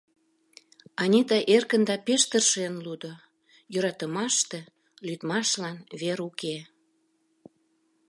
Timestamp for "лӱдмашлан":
5.05-5.77